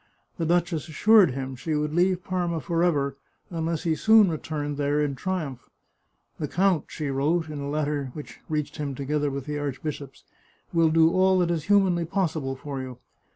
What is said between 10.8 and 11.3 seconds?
do